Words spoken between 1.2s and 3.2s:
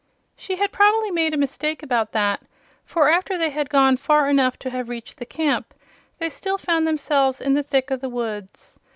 a mistake about that, for